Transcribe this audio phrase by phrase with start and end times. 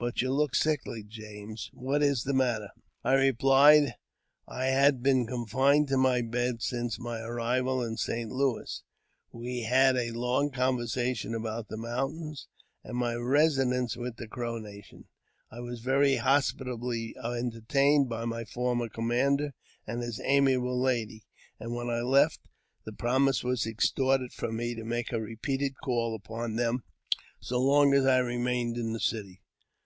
[0.00, 2.68] But you look sickly, James; what is the matter?"
[3.02, 3.94] I replied,"
[4.46, 8.30] I had been confined to my bed since my arrival in St.
[8.30, 8.84] Louis."
[9.32, 12.46] We had a long co nversation about the mountains
[12.84, 15.06] and my residence with the Crow nation.
[15.50, 19.52] I was very hospitably enter ■ tained by my former commander
[19.84, 21.24] and his amiable lady,
[21.58, 22.38] and jwhen I left,
[22.84, 26.84] the promise was extorted from me to make 'repeated calls upon them
[27.40, 29.40] so long as I remained in the city.